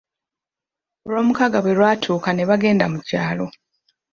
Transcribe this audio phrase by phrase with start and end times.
[1.05, 3.45] Olwomukaaga bwe lwatuuka ne bagenda mu kyalo.